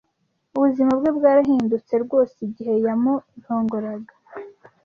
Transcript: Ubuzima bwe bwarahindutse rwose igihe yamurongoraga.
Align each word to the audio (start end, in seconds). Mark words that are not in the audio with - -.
Ubuzima 0.55 0.91
bwe 0.99 1.09
bwarahindutse 1.17 1.93
rwose 2.03 2.35
igihe 2.47 2.73
yamurongoraga. 2.85 4.13